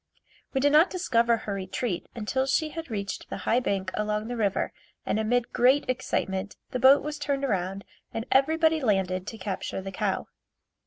We 0.53 0.59
did 0.61 0.71
not 0.71 0.89
discover 0.89 1.37
her 1.37 1.53
retreat 1.53 2.07
until 2.15 2.47
she 2.47 2.69
had 2.69 2.89
reached 2.89 3.29
the 3.29 3.37
high 3.45 3.59
bank 3.59 3.91
along 3.93 4.29
the 4.29 4.35
river 4.35 4.73
and 5.05 5.19
amid 5.19 5.53
great 5.53 5.87
excitement 5.87 6.55
the 6.71 6.79
boat 6.79 7.03
was 7.03 7.19
turned 7.19 7.45
around 7.45 7.85
and 8.11 8.25
everybody 8.31 8.81
landed 8.81 9.27
to 9.27 9.37
capture 9.37 9.79
the 9.79 9.91
cow. 9.91 10.25